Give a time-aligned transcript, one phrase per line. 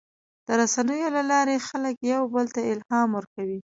[0.45, 3.59] د رسنیو له لارې خلک یو بل ته الهام ورکوي.